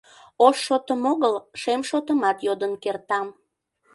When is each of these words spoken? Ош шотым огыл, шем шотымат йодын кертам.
Ош 0.45 0.57
шотым 0.67 1.01
огыл, 1.11 1.33
шем 1.61 1.81
шотымат 1.89 2.37
йодын 2.47 2.73
кертам. 2.83 3.27